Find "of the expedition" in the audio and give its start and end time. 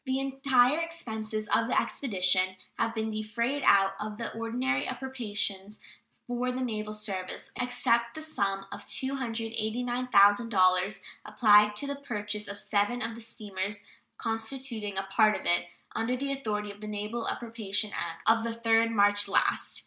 1.49-2.55